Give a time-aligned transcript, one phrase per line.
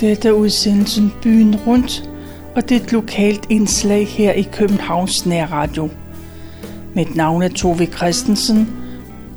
[0.00, 2.10] Dette er udsendelsen Byen Rundt,
[2.54, 5.90] og det er et lokalt indslag her i Københavns Nærradio.
[6.94, 8.68] Mit navn er Tove Christensen,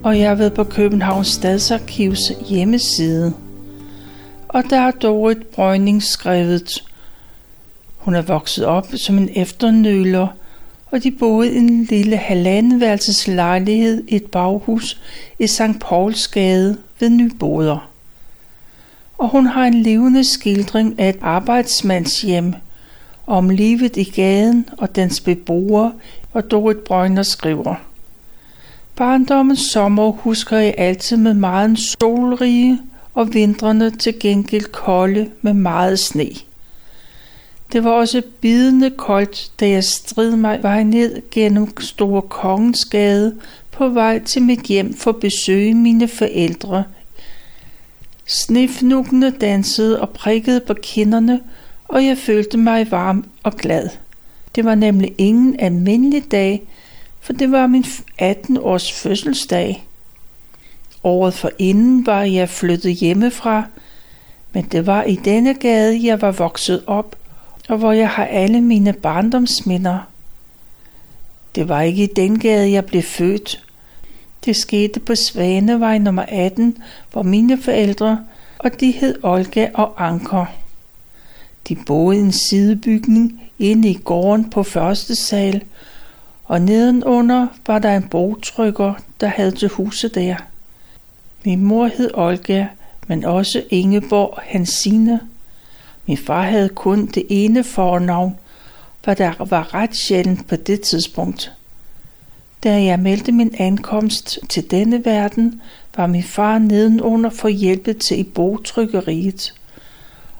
[0.03, 3.33] og jeg er ved på Københavns Stadsarkivs hjemmeside.
[4.47, 6.83] Og der har Dorit Brøgning skrevet,
[7.97, 10.27] hun er vokset op som en efternøler,
[10.91, 15.01] og de boede i en lille halvandenværelses lejlighed i et baghus
[15.39, 15.79] i St.
[15.79, 17.92] Pauls gade ved Nyboder
[19.23, 22.53] og hun har en levende skildring af et arbejdsmandshjem
[23.27, 25.91] om livet i gaden og dens beboere,
[26.33, 27.75] og Dorit Brøgner skriver.
[28.95, 32.79] Barndommens sommer husker jeg altid med meget solrige,
[33.13, 36.29] og vintrene til gengæld kolde med meget sne.
[37.73, 43.35] Det var også bidende koldt, da jeg strid mig vej ned gennem Store Kongensgade
[43.71, 46.83] på vej til mit hjem for at besøge mine forældre
[48.25, 51.41] Snefnuggene dansede og prikkede på kinderne,
[51.87, 53.89] og jeg følte mig varm og glad.
[54.55, 56.61] Det var nemlig ingen almindelig dag,
[57.21, 57.85] for det var min
[58.21, 59.87] 18-års fødselsdag.
[61.03, 63.63] Året for inden var jeg flyttet hjemmefra,
[64.53, 67.15] men det var i denne gade, jeg var vokset op,
[67.69, 69.99] og hvor jeg har alle mine barndomsminder.
[71.55, 73.62] Det var ikke i den gade, jeg blev født,
[74.45, 76.77] det skete på Svanevej nummer 18,
[77.11, 78.19] hvor mine forældre,
[78.59, 80.45] og de hed Olga og Anker.
[81.67, 85.63] De boede i en sidebygning inde i gården på første sal,
[86.45, 90.35] og nedenunder var der en bogtrykker, der havde til huse der.
[91.45, 92.67] Min mor hed Olga,
[93.07, 95.19] men også Ingeborg Hansine.
[96.05, 98.35] Min far havde kun det ene fornavn,
[99.03, 101.51] hvad der var ret sjældent på det tidspunkt.
[102.63, 105.61] Da jeg meldte min ankomst til denne verden,
[105.97, 109.53] var min far nedenunder for hjælpe til i bogtrykkeriet.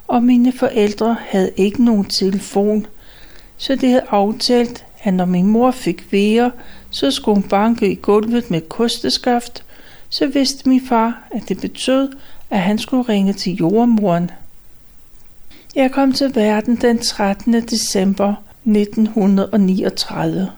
[0.07, 2.85] Og mine forældre havde ikke nogen telefon,
[3.57, 6.49] så det havde aftalt, at når min mor fik vejer,
[6.89, 9.63] så skulle hun banke i gulvet med kosteskaft,
[10.09, 12.09] så vidste min far, at det betød,
[12.49, 14.31] at han skulle ringe til jordmoren.
[15.75, 17.53] Jeg kom til verden den 13.
[17.53, 18.33] december
[18.65, 20.49] 1939.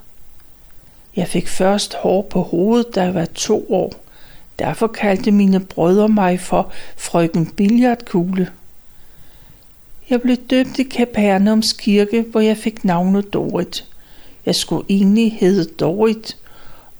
[1.15, 3.93] Jeg fik først hår på hovedet, da jeg var to år.
[4.59, 8.49] Derfor kaldte mine brødre mig for frøken Billiardkugle.
[10.09, 13.85] Jeg blev døbt i Kapernaums kirke, hvor jeg fik navnet Dorit.
[14.45, 16.37] Jeg skulle egentlig hedde Dorit,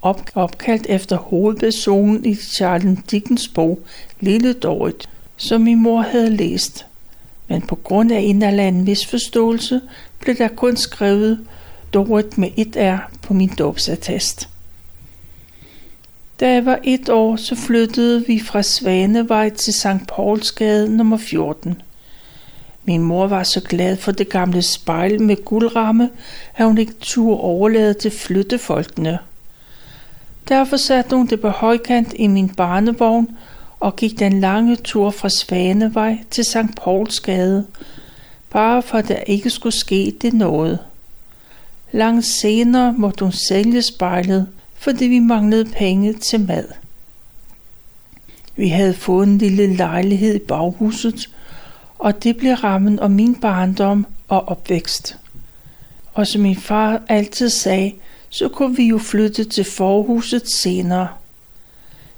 [0.01, 3.79] op- opkaldt efter hovedpersonen i Charles Dickens bog
[4.19, 6.85] Lille Dorit, som min mor havde læst.
[7.47, 9.81] Men på grund af en eller anden misforståelse
[10.19, 11.39] blev der kun skrevet
[11.95, 14.49] Dorit med et R på min dåbsattest.
[16.39, 20.07] Da jeg var et år, så flyttede vi fra Svanevej til St.
[20.07, 21.81] Paulsgade nummer 14.
[22.85, 26.09] Min mor var så glad for det gamle spejl med guldramme,
[26.55, 29.19] at hun ikke turde overlade til flyttefolkene.
[30.47, 33.37] Derfor satte hun det på højkant i min barnevogn
[33.79, 36.75] og gik den lange tur fra Svanevej til St.
[36.83, 37.65] Paulsgade,
[38.49, 40.79] bare for at der ikke skulle ske det noget.
[41.91, 46.67] Langt senere måtte hun sælge spejlet, fordi vi manglede penge til mad.
[48.55, 51.29] Vi havde fået en lille lejlighed i baghuset,
[51.99, 55.17] og det blev rammen om min barndom og opvækst.
[56.13, 57.93] Og som min far altid sagde,
[58.29, 61.07] så kunne vi jo flytte til forhuset senere.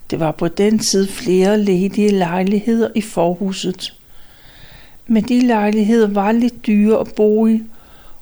[0.10, 3.94] Det var på den tid flere ledige lejligheder i forhuset.
[5.08, 7.64] Men de lejligheder var lidt dyre at bo i,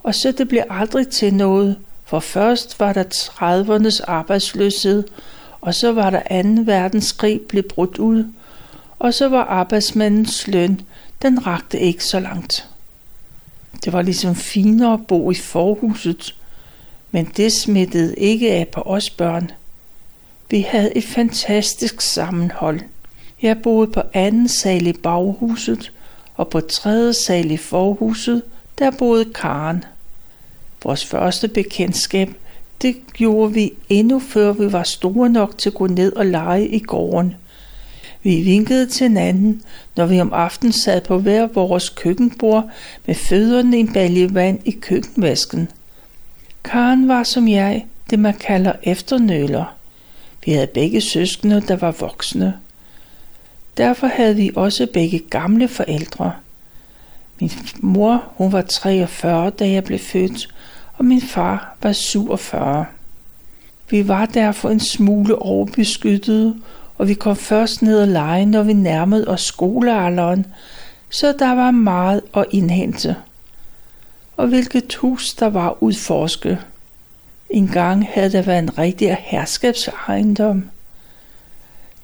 [0.05, 5.03] og så det blev aldrig til noget, for først var der 30'ernes arbejdsløshed,
[5.61, 6.61] og så var der 2.
[6.65, 8.25] verdenskrig blev brudt ud,
[8.99, 10.81] og så var arbejdsmandens løn,
[11.21, 12.69] den rakte ikke så langt.
[13.85, 16.35] Det var ligesom finere at bo i forhuset,
[17.11, 19.51] men det smittede ikke af på os børn.
[20.49, 22.79] Vi havde et fantastisk sammenhold.
[23.41, 25.91] Jeg boede på anden sal i baghuset,
[26.35, 28.41] og på tredje sal i forhuset,
[28.79, 29.83] der boede Karen.
[30.85, 32.29] Vores første bekendtskab,
[32.81, 36.67] det gjorde vi endnu før vi var store nok til at gå ned og lege
[36.67, 37.35] i gården.
[38.23, 39.61] Vi vinkede til hinanden,
[39.95, 42.69] når vi om aftenen sad på hver vores køkkenbord
[43.05, 45.69] med fødderne i en balje vand i køkkenvasken.
[46.63, 49.75] Karen var som jeg, det man kalder efternøler.
[50.45, 52.53] Vi havde begge søskende, der var voksne.
[53.77, 56.31] Derfor havde vi også begge gamle forældre.
[57.39, 60.54] Min mor, hun var 43, da jeg blev født,
[60.97, 62.85] og min far var 47.
[63.89, 66.61] Vi var derfor en smule overbeskyttet,
[66.97, 70.45] og vi kom først ned og lege, når vi nærmede os skolealderen,
[71.09, 73.15] så der var meget at indhente.
[74.37, 76.59] Og hvilket hus der var udforske.
[77.49, 80.69] En gang havde der været en rigtig herskabsejendom.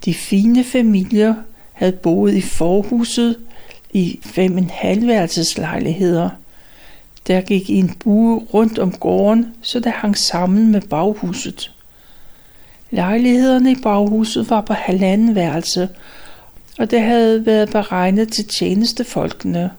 [0.05, 1.35] De fine familier
[1.73, 3.37] havde boet i forhuset
[3.93, 6.29] i fem en halvværelseslejligheder.
[7.27, 11.71] Der gik en bue rundt om gården, så det hang sammen med baghuset.
[12.91, 15.89] Lejlighederne i baghuset var på halvanden værelse,
[16.79, 19.71] og det havde været beregnet til tjenestefolkene.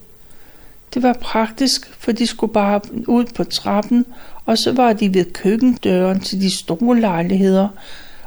[0.94, 4.06] Det var praktisk, for de skulle bare ud på trappen,
[4.46, 7.68] og så var de ved køkkendøren til de store lejligheder,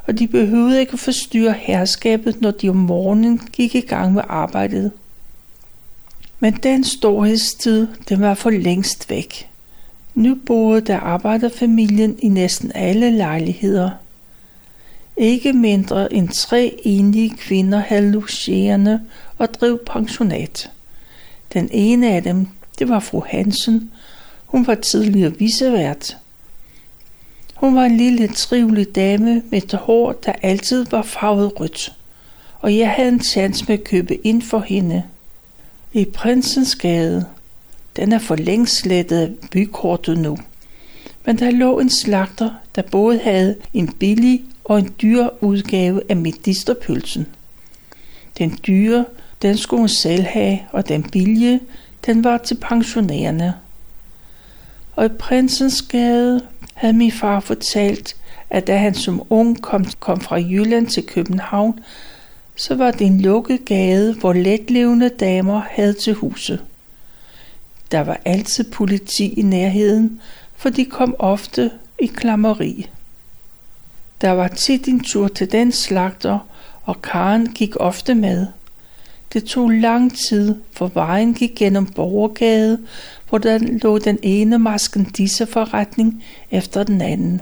[0.07, 4.91] og de behøvede ikke forstyrre herskabet, når de om morgenen gik i gang med arbejdet.
[6.39, 9.49] Men den storhedstid, den var for længst væk.
[10.15, 13.89] Nu boede der arbejderfamilien i næsten alle lejligheder.
[15.17, 19.01] Ikke mindre end tre enlige kvinder havde logerende
[19.37, 20.71] og drev pensionat.
[21.53, 22.47] Den ene af dem,
[22.79, 23.91] det var fru Hansen.
[24.45, 26.17] Hun var tidligere visevært.
[27.55, 31.93] Hun var en lille trivelig dame med et hår, der altid var farvet rødt.
[32.59, 35.03] Og jeg havde en chance med at købe ind for hende.
[35.95, 37.25] I Prinsens Gade.
[37.95, 40.37] Den er for længst slettet af bykortet nu.
[41.25, 46.15] Men der lå en slagter, der både havde en billig og en dyr udgave af
[46.15, 47.27] medisterpølsen.
[48.37, 49.05] Den dyre,
[49.41, 51.59] den skulle hun selv have, og den billige,
[52.05, 53.53] den var til pensionærerne.
[54.95, 56.41] Og i Prinsens Gade
[56.73, 58.15] havde min far fortalt,
[58.49, 61.79] at da han som ung kom, kom fra Jylland til København,
[62.55, 66.59] så var det en lukket gade, hvor letlevende damer havde til huse.
[67.91, 70.21] Der var altid politi i nærheden,
[70.55, 72.89] for de kom ofte i klammeri.
[74.21, 76.39] Der var tit en tur til den slagter,
[76.83, 78.47] og Karen gik ofte med.
[79.33, 82.79] Det tog lang tid, for vejen gik gennem Borgergade,
[83.29, 87.41] hvor der lå den ene masken disse forretning efter den anden.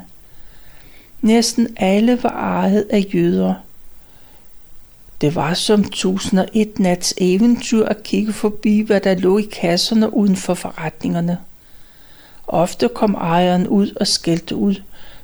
[1.21, 3.53] Næsten alle var ejet af jøder.
[5.21, 9.47] Det var som tusind og et nats eventyr at kigge forbi, hvad der lå i
[9.51, 11.37] kasserne uden for forretningerne.
[12.47, 14.75] Ofte kom ejeren ud og skældte ud,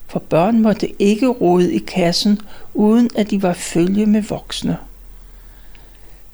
[0.07, 2.39] for børn måtte ikke rode i kassen,
[2.73, 4.77] uden at de var følge med voksne.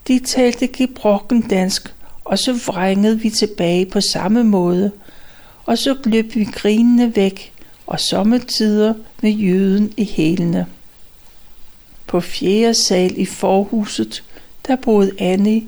[0.07, 1.93] De talte gebrokken dansk,
[2.25, 4.91] og så vrængede vi tilbage på samme måde,
[5.65, 7.53] og så løb vi grinende væk,
[7.87, 10.65] og sommetider med jøden i hælene.
[12.07, 14.23] På fjerde sal i forhuset,
[14.67, 15.63] der boede Annie.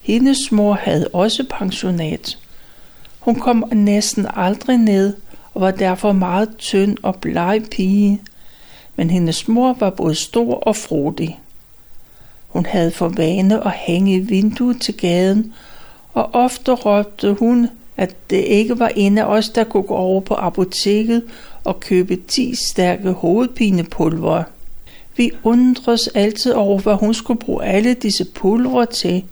[0.00, 2.38] Hendes mor havde også pensionat.
[3.20, 5.14] Hun kom næsten aldrig ned
[5.54, 8.20] og var derfor meget tynd og bleg pige,
[8.96, 11.40] men hendes mor var både stor og frodig.
[12.48, 15.54] Hun havde for vane at hænge i vinduet til gaden,
[16.14, 20.20] og ofte råbte hun, at det ikke var en af os, der kunne gå over
[20.20, 21.22] på apoteket
[21.64, 24.42] og købe 10 stærke hovedpinepulver.
[25.16, 29.24] Vi undres altid over, hvad hun skulle bruge alle disse pulver til.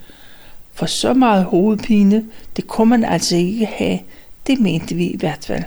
[0.73, 2.25] For så meget hovedpine,
[2.57, 3.99] det kunne man altså ikke have.
[4.47, 5.65] Det mente vi i hvert fald.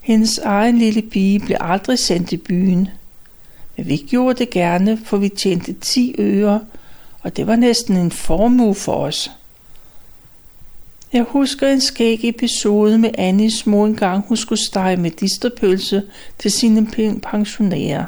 [0.00, 2.88] Hendes egen lille pige blev aldrig sendt i byen.
[3.76, 6.60] Men vi gjorde det gerne, for vi tjente 10 øre,
[7.20, 9.30] og det var næsten en formue for os.
[11.12, 16.02] Jeg husker en skæg episode med Annis mor en gang, hun skulle stege med disterpølse
[16.38, 16.86] til sine
[17.22, 18.04] pensionærer.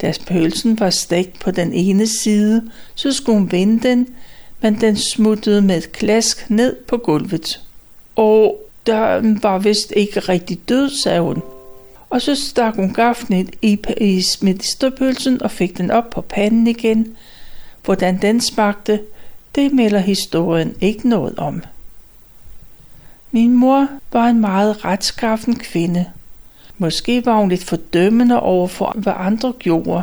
[0.00, 4.08] Da pølsen var stegt på den ene side, så skulle hun vende den,
[4.60, 7.60] men den smuttede med et klask ned på gulvet.
[8.16, 11.42] Og der var vist ikke rigtig død, sagde hun.
[12.10, 17.16] Og så stak hun gaflen i, i medisterpølsen og fik den op på panden igen.
[17.84, 19.00] Hvordan den smagte,
[19.54, 21.62] det melder historien ikke noget om.
[23.30, 26.06] Min mor var en meget retskaffen kvinde.
[26.82, 30.02] Måske var hun lidt fordømmende over for, hvad andre gjorde.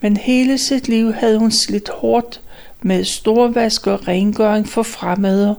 [0.00, 2.40] Men hele sit liv havde hun slidt hårdt
[2.82, 5.56] med storvask og rengøring for fremmede,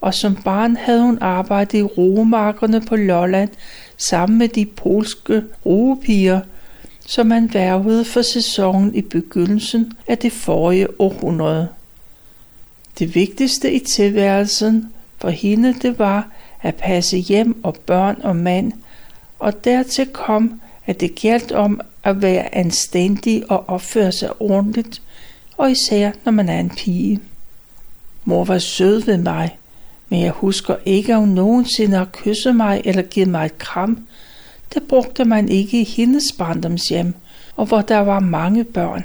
[0.00, 3.50] og som barn havde hun arbejdet i roemarkerne på Lolland
[3.96, 6.40] sammen med de polske roepiger,
[7.06, 11.68] som man værvede for sæsonen i begyndelsen af det forrige århundrede.
[12.98, 16.28] Det vigtigste i tilværelsen for hende det var
[16.62, 18.72] at passe hjem og børn og mand,
[19.40, 25.02] og dertil kom, at det galt om at være anstændig og opføre sig ordentligt,
[25.56, 27.20] og især når man er en pige.
[28.24, 29.58] Mor var sød ved mig,
[30.08, 34.06] men jeg husker ikke, at hun nogensinde har kysset mig eller givet mig et kram.
[34.74, 37.14] Det brugte man ikke i hendes barndomshjem,
[37.56, 39.04] og hvor der var mange børn.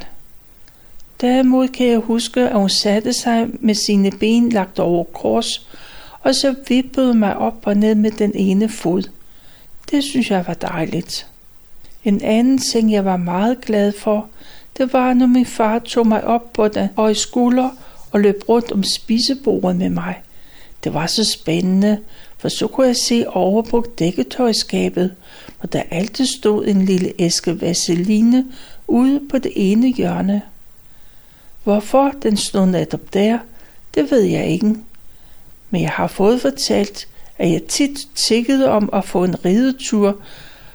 [1.22, 5.68] Derimod kan jeg huske, at hun satte sig med sine ben lagt over kors,
[6.22, 9.04] og så vippede mig op og ned med den ene fod.
[9.92, 11.27] Det synes jeg var dejligt.
[12.04, 14.30] En anden ting, jeg var meget glad for,
[14.77, 17.70] det var, når min far tog mig op på den høje skulder
[18.12, 20.22] og løb rundt om spisebordet med mig.
[20.84, 22.00] Det var så spændende,
[22.38, 25.15] for så kunne jeg se over på dækketøjskabet,
[25.60, 28.46] hvor der altid stod en lille æske vaseline
[28.88, 30.42] ude på det ene hjørne.
[31.63, 33.39] Hvorfor den stod netop der,
[33.96, 34.75] det ved jeg ikke.
[35.70, 40.18] Men jeg har fået fortalt, at jeg tit tikkede om at få en ridetur,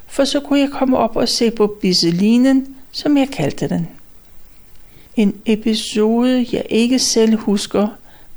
[0.07, 3.89] for så kunne jeg komme op og se på biselinen, som jeg kaldte den.
[5.17, 7.89] En episode, jeg ikke selv husker,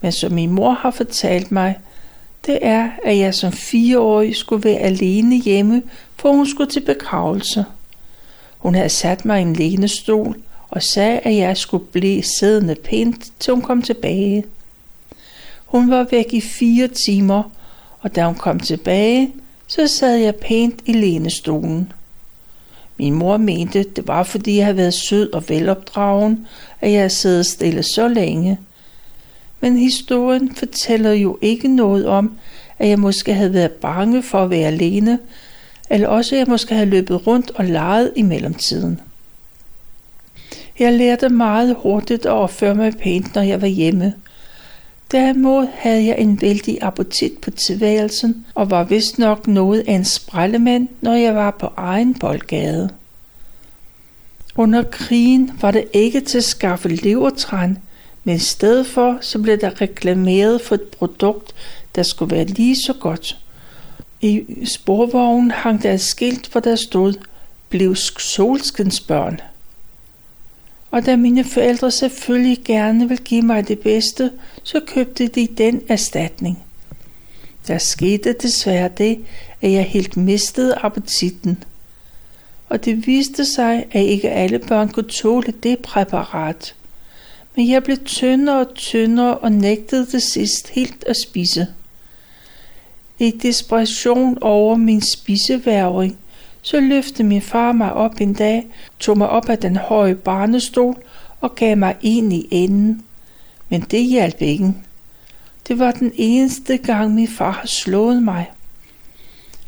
[0.01, 1.79] men som min mor har fortalt mig,
[2.45, 5.83] det er, at jeg som fireårig skulle være alene hjemme,
[6.15, 7.65] for hun skulle til begravelse.
[8.57, 10.35] Hun havde sat mig i en lænestol
[10.69, 14.45] og sagde, at jeg skulle blive siddende pænt, til hun kom tilbage.
[15.65, 17.43] Hun var væk i fire timer,
[18.03, 19.31] og da hun kom tilbage,
[19.67, 21.91] så sad jeg pænt i lænestolen.
[22.97, 26.47] Min mor mente, det var fordi jeg havde været sød og velopdragen,
[26.81, 28.59] at jeg havde siddet stille så længe.
[29.59, 32.37] Men historien fortæller jo ikke noget om,
[32.79, 35.19] at jeg måske havde været bange for at være alene,
[35.89, 38.99] eller også at jeg måske havde løbet rundt og leget i mellemtiden.
[40.79, 44.13] Jeg lærte meget hurtigt at opføre mig pænt, når jeg var hjemme.
[45.13, 50.05] Derimod havde jeg en vældig appetit på tilværelsen og var vist nok noget af en
[50.05, 52.89] sprællemand, når jeg var på egen boldgade.
[54.55, 57.77] Under krigen var det ikke til at skaffe levertræn,
[58.23, 61.53] men i stedet for så blev der reklameret for et produkt,
[61.95, 63.37] der skulle være lige så godt.
[64.21, 67.13] I sporvognen hang der et skilt, hvor der stod,
[67.69, 69.39] blev solskinsbørn.
[70.93, 74.31] Og da mine forældre selvfølgelig gerne ville give mig det bedste,
[74.63, 76.63] så købte de den erstatning.
[77.67, 79.19] Der skete desværre det,
[79.61, 81.63] at jeg helt mistede appetitten.
[82.69, 86.75] Og det viste sig, at ikke alle børn kunne tåle det præparat.
[87.55, 91.67] Men jeg blev tyndere og tyndere og nægtede det sidst helt at spise.
[93.19, 96.17] I desperation over min spiseværvring,
[96.65, 98.67] så løftede min far mig op en dag,
[98.99, 100.95] tog mig op af den høje barnestol
[101.41, 103.03] og gav mig en i enden.
[103.69, 104.73] Men det hjalp ikke.
[105.67, 108.51] Det var den eneste gang, min far har slået mig.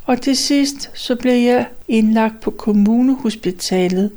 [0.06, 4.12] Og til sidst så blev jeg indlagt på kommunehospitalet,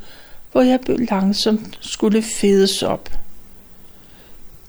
[0.52, 3.11] hvor jeg langsomt skulle fedes op.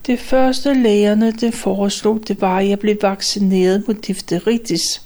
[0.07, 5.01] Det første lægerne det foreslog, det var, at jeg blev vaccineret mod difteritis.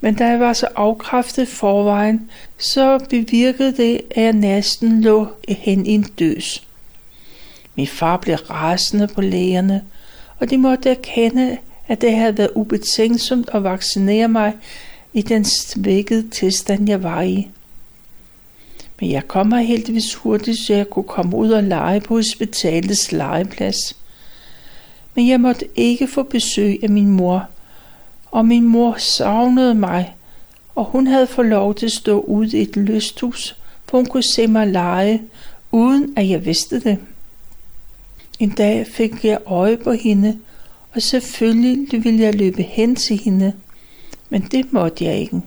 [0.00, 5.86] Men da jeg var så afkræftet forvejen, så bevirkede det, at jeg næsten lå hen
[5.86, 6.66] i en døs.
[7.74, 9.84] Min far blev rasende på lægerne,
[10.38, 14.52] og de måtte erkende, at det havde været ubetænksomt at vaccinere mig
[15.12, 17.48] i den svækkede tilstand, jeg var i.
[19.00, 23.12] Men jeg kom her heldigvis hurtigt, så jeg kunne komme ud og lege på hospitalets
[23.12, 23.96] legeplads.
[25.14, 27.48] Men jeg måtte ikke få besøg af min mor,
[28.30, 30.14] og min mor savnede mig,
[30.74, 33.56] og hun havde fået lov til at stå ude i et lysthus,
[33.90, 35.22] hvor hun kunne se mig lege,
[35.72, 36.98] uden at jeg vidste det.
[38.38, 40.38] En dag fik jeg øje på hende,
[40.94, 43.52] og selvfølgelig ville jeg løbe hen til hende,
[44.30, 45.40] men det måtte jeg ikke.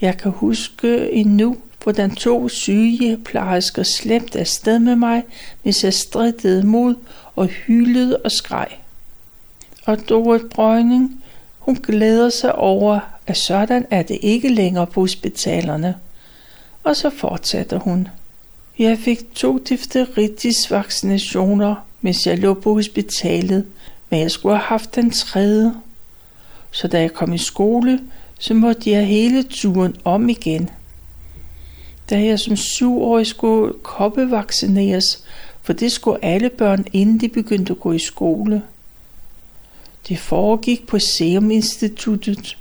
[0.00, 5.22] Jeg kan huske endnu, hvordan to sygeplejersker slæbte afsted med mig,
[5.62, 6.94] hvis jeg strittede mod
[7.36, 8.68] og hylede og skreg.
[9.86, 11.23] Og Dorit Brøgning,
[11.64, 15.94] hun glæder sig over, at sådan er det ikke længere på hospitalerne.
[16.82, 18.08] Og så fortsætter hun.
[18.78, 23.66] Jeg fik to difteritis vaccinationer, mens jeg lå på hospitalet,
[24.10, 25.72] men jeg skulle have haft den tredje.
[26.70, 28.00] Så da jeg kom i skole,
[28.38, 30.70] så måtte jeg hele turen om igen.
[32.10, 35.24] Da jeg som syvårig skulle koppevaccineres,
[35.62, 38.62] for det skulle alle børn, inden de begyndte at gå i skole.
[40.08, 42.56] Det foregik på Serum Instituttet.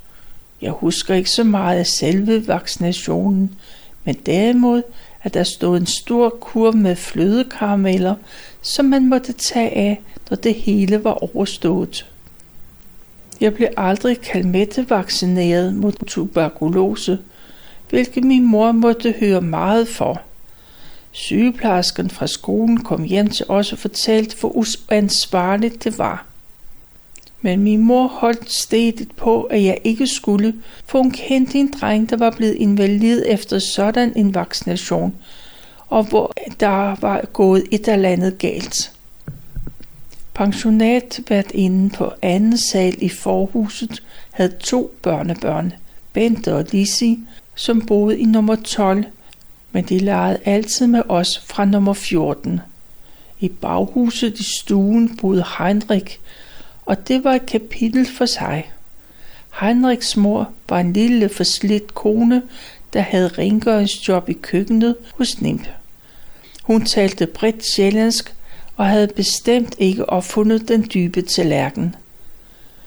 [0.62, 3.56] Jeg husker ikke så meget af selve vaccinationen,
[4.04, 4.82] men derimod,
[5.24, 8.16] at der stod en stor kurv med flødekarameller,
[8.62, 12.10] som man måtte tage af, når det hele var overstået.
[13.42, 17.20] Jeg blev aldrig kalmettevaccineret mod tuberkulose,
[17.90, 20.22] hvilket min mor måtte høre meget for.
[21.12, 26.33] Sygeplejersken fra skolen kom hjem til os og fortalte, hvor uansvarligt det var.
[27.46, 30.54] Men min mor holdt stedet på, at jeg ikke skulle,
[30.86, 35.16] for hun kendte en dreng, der var blevet invalid efter sådan en vaccination,
[35.90, 38.92] og hvor der var gået et eller andet galt.
[40.34, 45.74] Pensionat været inde på anden sal i forhuset havde to børnebørn,
[46.14, 47.20] Bente og Lisi,
[47.56, 49.06] som boede i nummer 12,
[49.72, 52.62] men de legede altid med os fra nummer 14.
[53.40, 56.20] I baghuset i stuen boede Heinrich,
[56.86, 58.72] og det var et kapitel for sig.
[59.60, 62.42] Heinrichs mor var en lille forslidt kone,
[62.94, 65.68] der havde rengøringsjob i køkkenet hos Nimp.
[66.64, 68.36] Hun talte bredt sjællandsk
[68.78, 71.96] og havde bestemt ikke opfundet den dybe tallerken.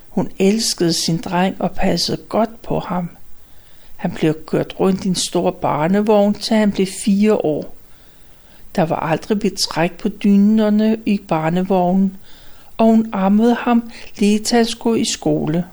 [0.09, 3.09] Hun elskede sin dreng og passede godt på ham.
[3.97, 7.76] Han blev kørt rundt i en stor barnevogn, til han blev fire år.
[8.76, 12.17] Der var aldrig betræk på dynerne i barnevognen,
[12.76, 15.64] og hun ammede ham lige til han skulle i skole.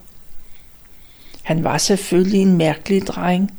[1.44, 3.52] Han var selvfølgelig en mærkelig dreng.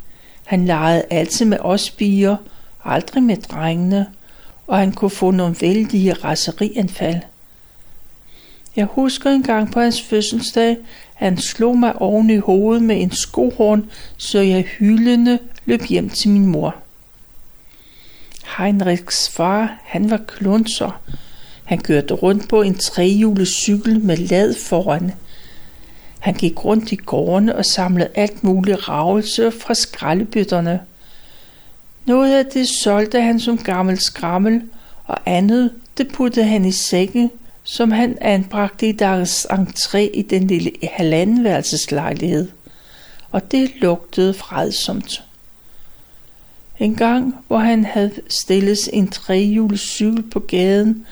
[0.45, 2.37] Han legede altid med os piger,
[2.85, 4.07] aldrig med drengene,
[4.67, 7.21] og han kunne få nogle vældige raserianfald.
[8.77, 10.77] Jeg husker en gang på hans fødselsdag, at
[11.15, 16.31] han slog mig oven i hovedet med en skohorn, så jeg hyldende løb hjem til
[16.31, 16.75] min mor.
[18.59, 21.01] Heinrichs far, han var klunser.
[21.65, 25.13] Han kørte rundt på en trehjulet cykel med lad foran.
[26.19, 30.81] Han gik rundt i gårdene og samlede alt muligt ravelse fra skraldebøtterne.
[32.05, 34.63] Noget af det solgte han som gammel skrammel,
[35.05, 37.31] og andet det puttede han i sækken,
[37.63, 42.49] som han anbragte i deres entré i den lille halvandenværelseslejlighed.
[43.31, 45.25] Og det lugtede fredsomt.
[46.79, 51.07] En gang, hvor han havde stillet en trehjulet cykel på gaden,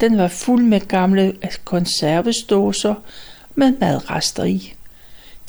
[0.00, 2.94] den var fuld med gamle konservesdåser
[3.54, 4.74] med madrester i.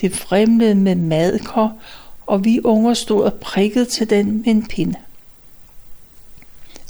[0.01, 1.81] Det fremlede med madkår,
[2.27, 4.95] og vi unger stod og prikkede til den med en pind.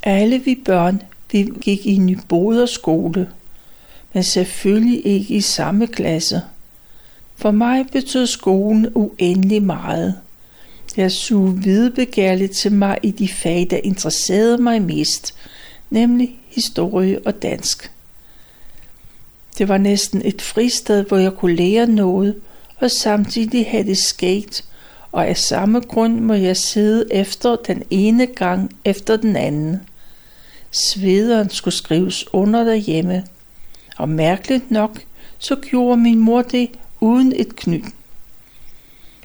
[0.03, 3.29] Alle vi børn, vi gik i Nyboder skole,
[4.13, 6.41] men selvfølgelig ikke i samme klasse.
[7.35, 10.15] For mig betød skolen uendelig meget.
[10.97, 15.33] Jeg sugede videbegærligt til mig i de fag, der interesserede mig mest,
[15.89, 17.91] nemlig historie og dansk.
[19.57, 22.35] Det var næsten et fristed, hvor jeg kunne lære noget,
[22.77, 24.63] og samtidig have det sket,
[25.11, 29.79] og af samme grund må jeg sidde efter den ene gang efter den anden.
[30.71, 33.23] Svederen skulle skrives under derhjemme,
[33.97, 34.99] og mærkeligt nok,
[35.37, 37.85] så gjorde min mor det uden et knyt.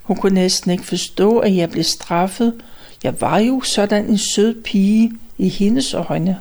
[0.03, 2.55] Hun kunne næsten ikke forstå, at jeg blev straffet.
[3.03, 6.41] Jeg var jo sådan en sød pige i hendes øjne.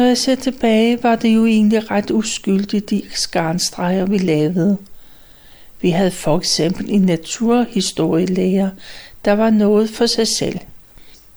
[0.00, 4.78] Når jeg ser tilbage, var det jo egentlig ret uskyldigt, de skarnstreger, vi lavede.
[5.80, 8.70] Vi havde for eksempel en naturhistorielærer,
[9.24, 10.58] der var noget for sig selv.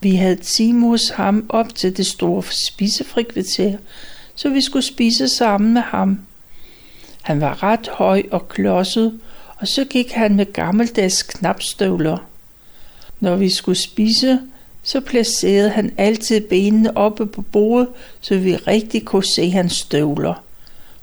[0.02, 3.78] Vi havde time hos ham op til det store spisefrikvarter,
[4.36, 6.20] så vi skulle spise sammen med ham.
[7.22, 9.20] Han var ret høj og klodset,
[9.58, 12.18] og så gik han med gammeldags knapstøvler.
[13.20, 14.40] Når vi skulle spise,
[14.84, 17.88] så placerede han altid benene oppe på bordet,
[18.22, 20.44] så vi rigtig kunne se hans støvler.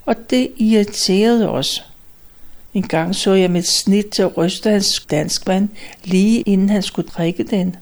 [0.05, 1.85] Og det irriterede os.
[2.73, 5.69] En gang så jeg med snit til at ryste hans danskvand,
[6.03, 7.75] lige inden han skulle drikke den.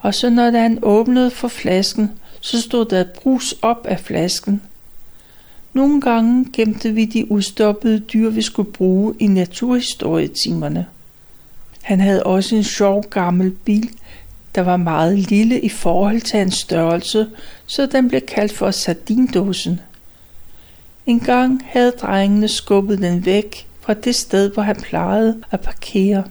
[0.00, 4.62] Og så når han åbnede for flasken, så stod der brus op af flasken.
[5.72, 10.86] Nogle gange gemte vi de udstoppede dyr, vi skulle bruge i naturhistorietimerne.
[11.82, 13.90] Han havde også en sjov gammel bil,
[14.54, 17.26] der var meget lille i forhold til hans størrelse,
[17.66, 19.80] så den blev kaldt for sardindåsen.
[21.06, 26.24] En gang havde drengene skubbet den væk fra det sted, hvor han plejede at parkere.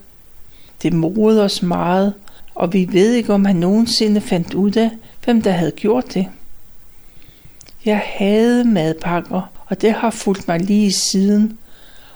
[0.82, 2.14] Det morede os meget,
[2.56, 4.90] og vi ved ikke, om han nogensinde fandt ud af,
[5.24, 6.28] hvem der havde gjort det.
[7.86, 11.58] Jeg havde madpakker, og det har fulgt mig lige siden.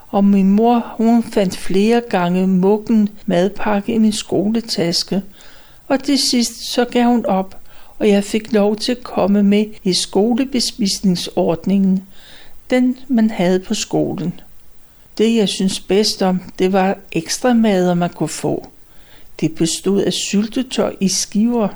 [0.09, 5.21] Og min mor, hun fandt flere gange muggen madpakke i min skoletaske,
[5.87, 7.57] og til sidst så gav hun op,
[7.99, 12.03] og jeg fik lov til at komme med i skolebespisningsordningen,
[12.69, 14.39] den man havde på skolen.
[15.17, 18.67] Det jeg synes bedst om, det var ekstra mad, man kunne få.
[19.39, 21.67] Det bestod af syltetøj i skiver.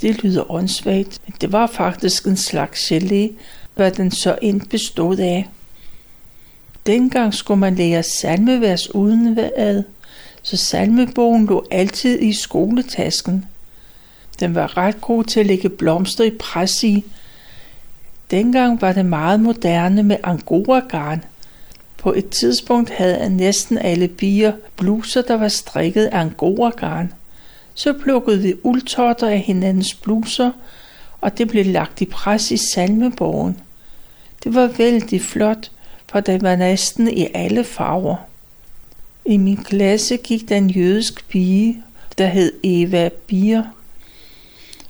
[0.00, 3.32] Det lyder åndssvagt, men det var faktisk en slags gelé,
[3.74, 5.48] hvad den så end bestod af.
[6.86, 9.82] Dengang skulle man lære salmevers uden ad,
[10.46, 13.44] så salmebogen lå altid i skoletasken.
[14.40, 17.04] Den var ret god til at lægge blomster i pres i.
[18.30, 21.24] Dengang var det meget moderne med angora-garn.
[21.98, 27.12] På et tidspunkt havde næsten alle piger bluser, der var strikket af angora-garn.
[27.74, 30.50] så plukkede vi uldtotter af hinandens bluser,
[31.20, 33.60] og det blev lagt i pres i salmebogen.
[34.44, 35.70] Det var vældig flot,
[36.10, 38.16] for det var næsten i alle farver.
[39.26, 41.82] I min klasse gik der en jødisk pige,
[42.18, 43.62] der hed Eva Bier.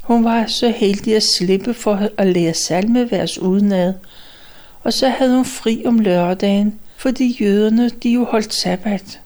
[0.01, 3.94] Hun var så heldig at slippe for at lære salmevers udenad,
[4.83, 9.20] og så havde hun fri om lørdagen, fordi jøderne de jo holdt sabbat.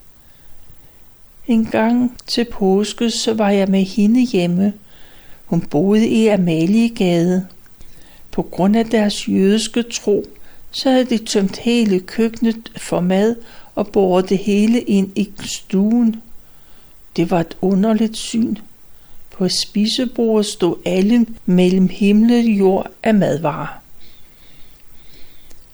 [1.47, 4.73] En gang til påske, så var jeg med hende hjemme.
[5.47, 7.47] Hun boede i Amaliegade.
[8.31, 10.25] På grund af deres jødiske tro,
[10.71, 13.37] så havde de tømt hele køkkenet for mad
[13.79, 16.17] og båret det hele ind i stuen.
[17.17, 18.57] Det var et underligt syn.
[19.31, 23.81] På spisebordet stod alle mellem himmel og jord af madvarer.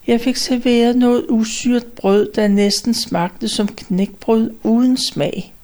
[0.07, 5.55] Jeg fik serveret noget usyret brød, der næsten smagte som knækbrød uden smag.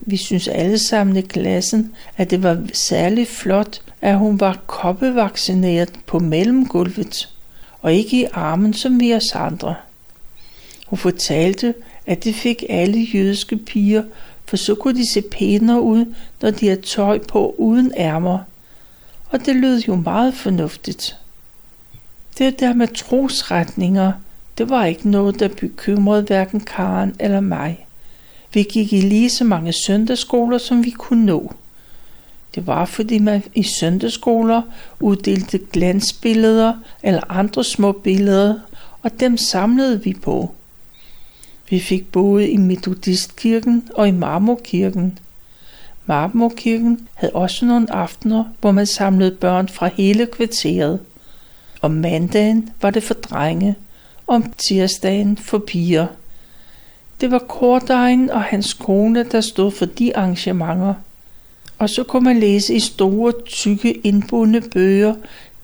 [0.00, 5.92] Vi synes alle sammen i klassen, at det var særligt flot, at hun var koppevaccineret
[6.06, 7.28] på mellemgulvet,
[7.80, 9.74] og ikke i armen som vi os andre.
[10.88, 11.74] Hun fortalte,
[12.06, 14.02] at det fik alle jødiske piger,
[14.46, 18.38] for så kunne de se pænere ud, når de havde tøj på uden ærmer.
[19.30, 21.16] Og det lød jo meget fornuftigt.
[22.38, 24.12] Det der med trosretninger,
[24.58, 27.86] det var ikke noget, der bekymrede hverken Karen eller mig.
[28.54, 31.52] Vi gik i lige så mange søndagsskoler, som vi kunne nå.
[32.54, 34.62] Det var, fordi man i søndagsskoler
[35.00, 38.54] uddelte glansbilleder eller andre små billeder,
[39.02, 40.54] og dem samlede vi på.
[41.70, 45.18] Vi fik både i Metodistkirken og i Marmorkirken.
[46.06, 51.00] Marmorkirken havde også nogle aftener, hvor man samlede børn fra hele kvarteret.
[51.82, 53.74] Om mandagen var det for drenge,
[54.26, 56.06] om tirsdagen for piger.
[57.20, 60.94] Det var Kordejen og hans kone, der stod for de arrangementer.
[61.78, 65.14] Og så kunne man læse i store, tykke, indbundne bøger,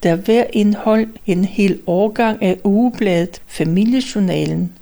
[0.03, 4.73] der hver indhold en hel årgang af ugebladet Familiejournalen.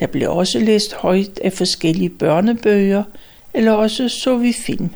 [0.00, 3.02] Der blev også læst højt af forskellige børnebøger,
[3.54, 4.90] eller også så vi film.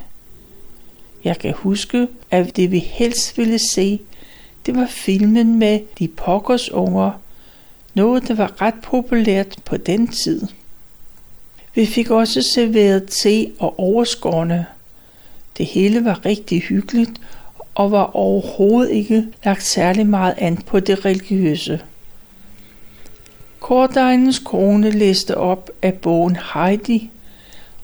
[1.24, 4.00] Jeg kan huske, at det vi helst ville se,
[4.66, 7.10] det var filmen med de pokkers unger,
[7.94, 10.46] noget der var ret populært på den tid.
[11.74, 14.66] Vi fik også serveret te og overskårne.
[15.58, 17.10] Det hele var rigtig hyggeligt
[17.74, 21.80] og var overhovedet ikke lagt særlig meget an på det religiøse.
[23.64, 27.10] Kordegnens kone læste op af bogen Heidi,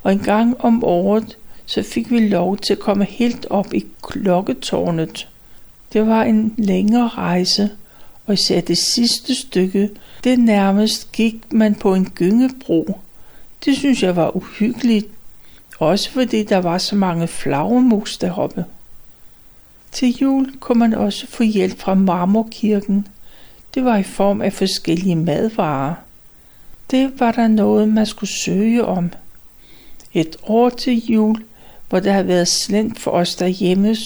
[0.02, 3.86] og en gang om året så fik vi lov til at komme helt op i
[4.02, 5.28] klokketårnet.
[5.92, 7.70] Det var en længere rejse,
[8.26, 9.90] og især det sidste stykke,
[10.24, 13.00] det nærmest gik man på en gyngebro.
[13.64, 15.06] Det synes jeg var uhyggeligt,
[15.78, 18.64] også fordi der var så mange flagermus deroppe.
[19.92, 23.06] Til jul kunne man også få hjælp fra Marmorkirken.
[23.74, 25.94] Det var i form af forskellige madvarer.
[26.90, 29.12] Det var der noget, man skulle søge om.
[30.14, 31.44] Et år til jul,
[31.88, 33.96] hvor det havde været slemt for os derhjemme,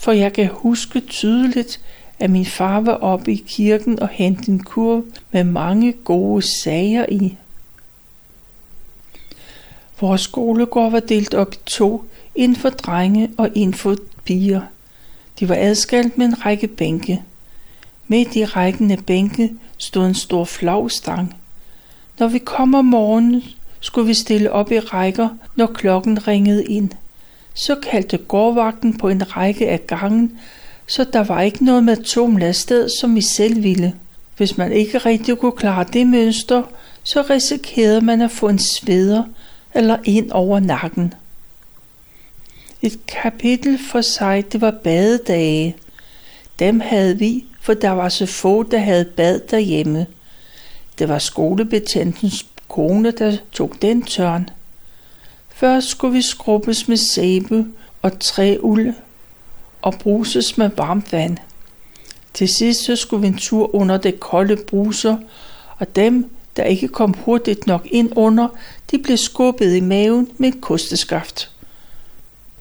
[0.00, 1.80] for jeg kan huske tydeligt,
[2.18, 7.06] at min far var oppe i kirken og hentede en kurv med mange gode sager
[7.08, 7.36] i.
[10.00, 14.60] Vores skolegård var delt op i to, en for drenge og en for piger.
[15.40, 17.22] De var adskilt med en række bænke.
[18.08, 21.36] Midt i rækken af bænke stod en stor flagstang.
[22.18, 23.42] Når vi kom om morgenen,
[23.80, 26.90] skulle vi stille op i rækker, når klokken ringede ind.
[27.54, 30.38] Så kaldte gårdvagten på en række af gangen,
[30.86, 32.52] så der var ikke noget med tumle
[32.88, 33.94] som vi selv ville.
[34.36, 36.62] Hvis man ikke rigtig kunne klare det mønster,
[37.02, 39.24] så risikerede man at få en sveder
[39.74, 41.14] eller ind over nakken.
[42.82, 45.76] Et kapitel for sig, det var badedage.
[46.58, 50.06] Dem havde vi, for der var så få, der havde bad derhjemme.
[50.98, 54.50] Det var skolebetjentens kone, der tog den tørn.
[55.48, 57.66] Først skulle vi skrubbes med sæbe
[58.02, 58.94] og træuld
[59.82, 61.36] og bruses med varmt vand.
[62.34, 65.16] Til sidst så skulle vi en tur under det kolde bruser,
[65.78, 68.48] og dem, der ikke kom hurtigt nok ind under,
[68.90, 71.50] de blev skubbet i maven med et kosteskaft.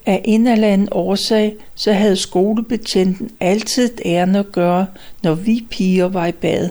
[0.08, 4.86] Af en eller anden årsag, så havde skolebetjenten altid et ærne at gøre,
[5.24, 6.70] når vi piger var i bad.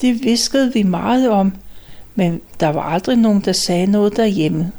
[0.00, 1.52] Det viskede vi meget om,
[2.14, 4.72] men der var aldrig nogen, der sagde noget derhjemme.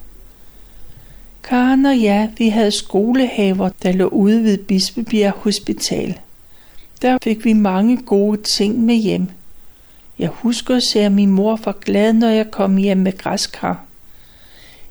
[1.44, 6.20] Karen og jeg, vi havde skolehaver, der lå ude ved Bispebjerg Hospital.
[7.02, 9.28] Der fik vi mange gode ting med hjem.
[10.20, 13.84] Jeg husker at se, at min mor var glad, når jeg kom hjem med græskar.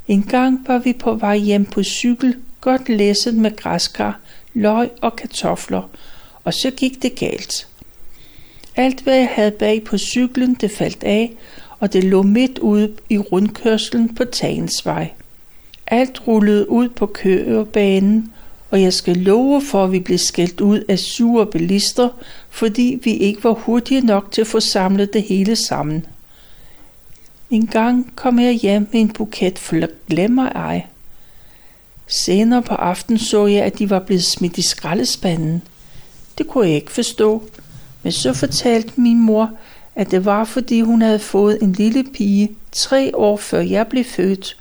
[0.09, 4.21] En gang var vi på vej hjem på cykel godt læsset med græskar,
[4.55, 5.83] løg og kartofler,
[6.45, 7.69] og så gik det galt.
[8.77, 11.33] Alt hvad jeg havde bag på cyklen, det faldt af,
[11.79, 15.11] og det lå midt ude i rundkørslen på Tagensvej.
[15.87, 18.33] Alt rullede ud på kørebanen,
[18.71, 22.09] og jeg skal love for, at vi blev skældt ud af sure bilister,
[22.51, 26.07] fordi vi ikke var hurtige nok til at få samlet det hele sammen.
[27.51, 30.87] En gang kom jeg hjem med en buket fuld glemmer ej.
[32.07, 35.63] Senere på aftenen så jeg, at de var blevet smidt i skraldespanden.
[36.39, 37.45] Det kunne jeg ikke forstå,
[38.03, 39.51] men så fortalte min mor,
[39.95, 44.05] at det var, fordi hun havde fået en lille pige tre år før jeg blev
[44.05, 44.57] født,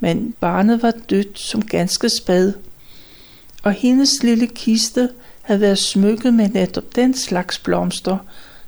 [0.00, 2.52] men barnet var dødt som ganske spad.
[3.62, 5.08] Og hendes lille kiste
[5.42, 8.18] havde været smykket med netop den slags blomster,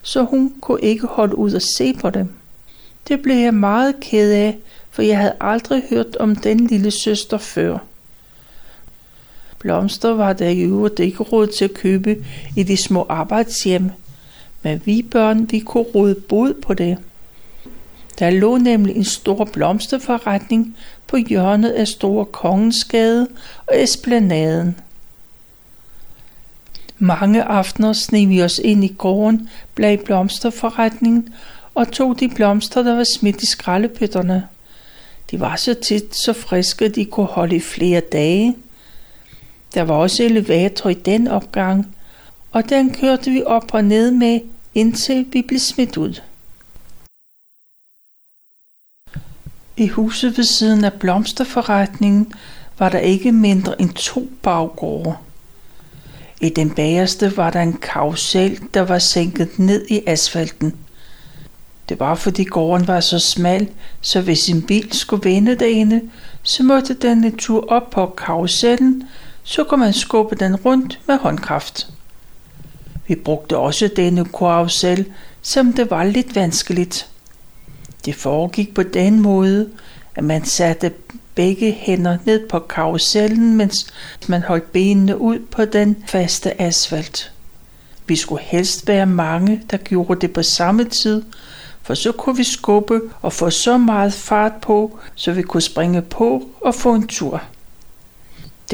[0.03, 2.29] så hun kunne ikke holde ud at se på dem.
[3.09, 4.59] Det blev jeg meget ked af,
[4.91, 7.79] for jeg havde aldrig hørt om den lille søster før.
[9.65, 12.25] Blomster var der i øvrigt ikke råd til at købe
[12.57, 13.91] i de små arbejdshjem,
[14.63, 16.99] men vi børn, vi kunne råde bod på det.
[18.19, 23.29] Der lå nemlig en stor blomsterforretning på hjørnet af Store Kongensgade
[23.67, 24.77] og Esplanaden.
[26.99, 31.29] Mange aftener sneg vi os ind i gården bag blomsterforretningen
[31.75, 34.49] og tog de blomster, der var smidt i skraldepytterne.
[35.31, 38.57] De var så tit så friske, at de kunne holde i flere dage.
[39.75, 41.97] Der var også elevator i den opgang,
[42.53, 44.41] og den kørte vi op og ned med,
[44.75, 46.21] indtil vi blev smidt ud.
[49.77, 52.33] I huset ved siden af blomsterforretningen
[52.79, 55.17] var der ikke mindre end to baggårde.
[56.41, 60.75] I den bagerste var der en karusel, der var sænket ned i asfalten.
[61.89, 63.69] Det var fordi gården var så smal,
[64.01, 66.11] så hvis en bil skulle vende derinde,
[66.43, 69.09] så måtte den en tur op på karusellen,
[69.45, 71.89] så kunne man skubbe den rundt med håndkraft.
[73.07, 75.07] Vi brugte også denne karusel,
[75.43, 77.09] som det var lidt vanskeligt.
[78.05, 79.71] Det foregik på den måde,
[80.15, 80.93] at man satte
[81.35, 83.87] begge hænder ned på karusellen, mens
[84.29, 87.33] man holdt benene ud på den faste asfalt.
[88.07, 91.23] Vi skulle helst være mange, der gjorde det på samme tid,
[91.83, 96.03] for så kunne vi skubbe og få så meget fart på, så vi kunne springe
[96.03, 97.43] på og få en tur.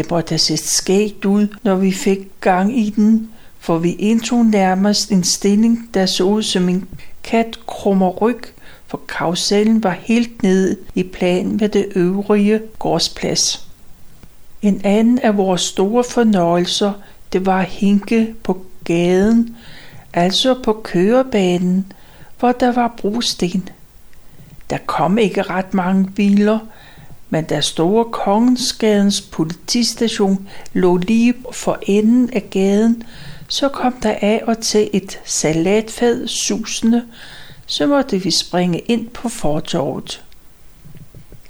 [0.00, 4.44] Det måtte have set skægt ud, når vi fik gang i den, for vi indtog
[4.44, 6.88] nærmest en stilling, der så ud som en
[7.22, 8.40] kat krummer ryg,
[8.86, 13.68] for karusellen var helt nede i plan med det øvrige gårdsplads.
[14.62, 16.92] En anden af vores store fornøjelser,
[17.32, 19.56] det var at hinke på gaden,
[20.12, 21.92] altså på kørebanen,
[22.38, 23.68] hvor der var brosten.
[24.70, 26.58] Der kom ikke ret mange biler,
[27.30, 33.02] men da store Kongensgadens politistation lå lige for enden af gaden,
[33.48, 37.04] så kom der af og til et salatfad susende,
[37.66, 40.24] så måtte vi springe ind på fortorvet.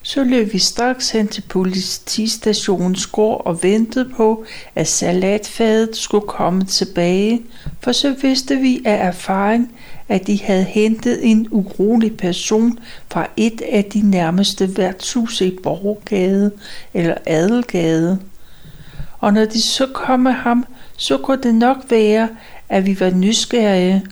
[0.03, 6.65] Så løb vi straks hen til politistationens gård og ventede på, at salatfadet skulle komme
[6.65, 7.43] tilbage,
[7.81, 9.73] for så vidste vi af erfaring,
[10.11, 12.79] at de havde hentet en urolig person
[13.11, 16.53] fra et af de nærmeste værtshuse i Borgade
[16.95, 18.19] eller Adelgade.
[19.19, 22.29] Og når de så kom med ham, så kunne det nok være,
[22.69, 24.07] at vi var nysgerrige,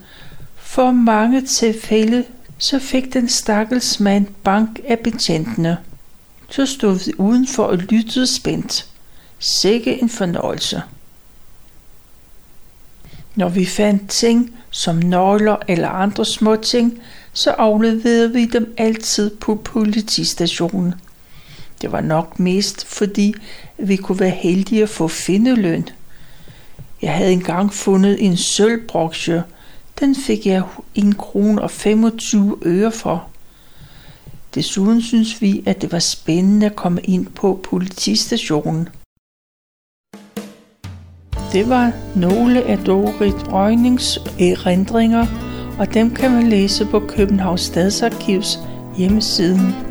[0.55, 2.23] for mange tilfælde
[2.57, 5.77] så fik den stakkels mand bank af betjentene.
[6.49, 8.85] Så stod vi udenfor og lyttede spændt.
[9.39, 10.81] Sikke en fornøjelse.
[13.35, 17.01] Når vi fandt ting som nøgler eller andre små ting,
[17.33, 20.93] så afleverede vi dem altid på politistationen.
[21.81, 23.33] Det var nok mest fordi
[23.77, 25.89] vi kunne være heldige at få findeløn.
[27.01, 29.43] Jeg havde engang fundet en sølvbroksje,
[29.99, 30.63] den fik jeg
[30.95, 33.27] 1 krone og 25 øre for.
[34.55, 38.89] Desuden synes vi, at det var spændende at komme ind på politistationen.
[41.53, 45.25] Det var nogle af Dorit Røgnings erindringer,
[45.79, 48.59] og dem kan man læse på Københavns Stadsarkivs
[48.97, 49.88] hjemmesiden